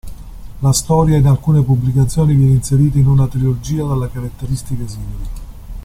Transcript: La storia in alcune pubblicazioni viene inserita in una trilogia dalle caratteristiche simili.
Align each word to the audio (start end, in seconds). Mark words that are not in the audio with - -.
La 0.61 0.73
storia 0.73 1.17
in 1.17 1.27
alcune 1.27 1.61
pubblicazioni 1.61 2.33
viene 2.33 2.53
inserita 2.53 2.97
in 2.97 3.05
una 3.05 3.27
trilogia 3.27 3.85
dalle 3.85 4.09
caratteristiche 4.09 4.87
simili. 4.87 5.27